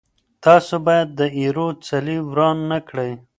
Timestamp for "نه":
2.71-2.79